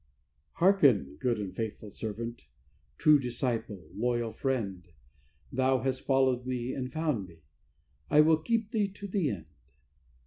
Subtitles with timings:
[0.53, 2.47] "Hearken, good and faithful servant,
[2.97, 4.87] true disciple, loyal friend!
[5.51, 7.43] Thou hast followed me and found me;
[8.09, 9.45] I will keep thee to the end.